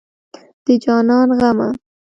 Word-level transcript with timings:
د 0.63 0.67
جانان 0.83 1.29
غمه 1.39 1.67